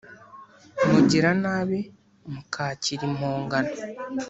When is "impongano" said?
3.09-3.71